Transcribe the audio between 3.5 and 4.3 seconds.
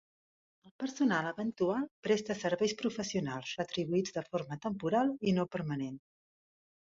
retribuïts de